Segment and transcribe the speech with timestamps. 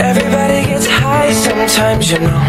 [0.00, 2.40] Everybody gets high sometimes, you know.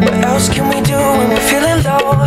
[0.00, 2.24] What else can we do when we're feeling low?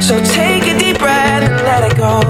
[0.00, 2.22] So take a deep breath and let it go.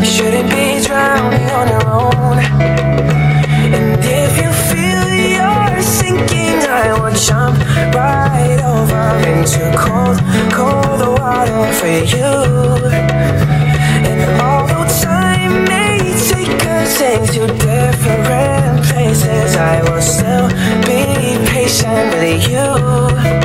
[0.00, 2.38] You shouldn't be drowning on your own.
[3.76, 5.04] And if you feel
[5.36, 7.58] you're sinking, I will jump
[7.94, 10.18] right over into cold,
[10.52, 11.86] cold water for
[12.16, 13.41] you.
[17.12, 20.48] Take into different places, I will still
[20.86, 23.41] be patient with you.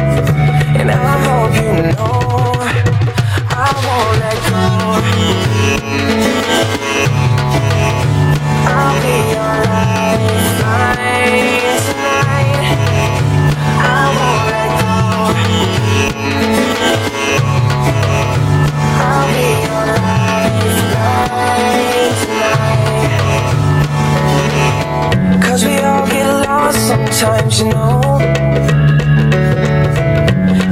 [27.17, 28.19] Sometimes, you know.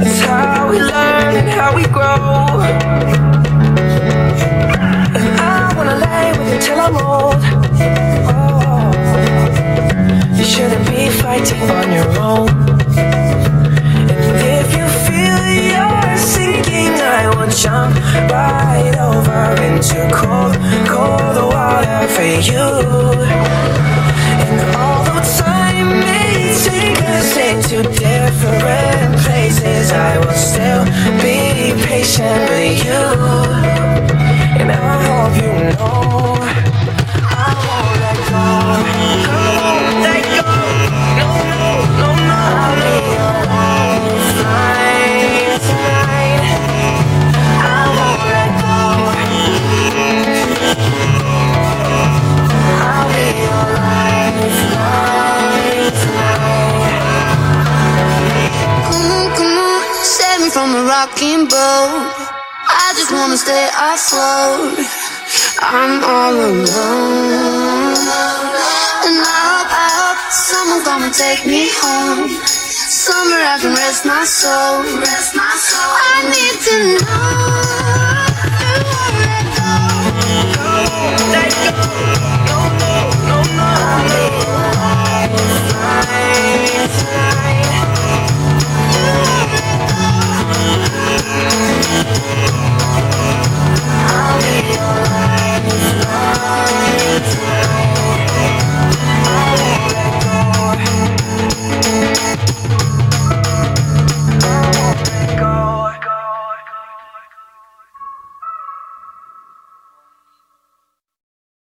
[0.06, 2.60] It's how we learn and how we grow.
[5.18, 7.40] And I wanna lay with you till I'm old.
[8.30, 8.92] Oh,
[10.36, 12.48] you shouldn't be fighting on your own.
[14.12, 15.40] And if you feel
[15.72, 17.96] you're sinking, I will jump
[18.30, 20.54] right over into cold,
[20.86, 22.66] cold water for you.
[24.48, 25.65] And although time may take
[27.76, 30.84] into different places, I will still
[31.20, 33.02] be patient with you.
[34.60, 36.65] And I hope you know
[60.56, 62.16] from a rocking boat.
[62.84, 64.80] I just wanna stay afloat.
[65.60, 67.92] I'm all alone.
[69.04, 72.30] And I hope, I hope someone and take me home.
[73.04, 74.80] Somewhere I can rest my soul.
[74.98, 75.92] Rest my soul.
[76.12, 77.65] I need to know.